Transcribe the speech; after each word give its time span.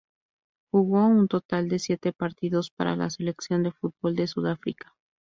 Jugó 0.71 1.05
un 1.05 1.27
total 1.27 1.69
de 1.69 1.77
siete 1.77 2.11
partidos 2.11 2.71
para 2.71 2.95
la 2.95 3.11
selección 3.11 3.61
de 3.61 3.71
fútbol 3.71 4.15
de 4.15 4.25
Sudáfrica. 4.25 4.95